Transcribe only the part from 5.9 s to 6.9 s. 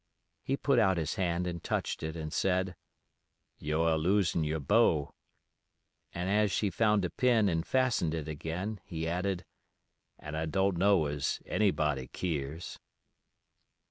and as she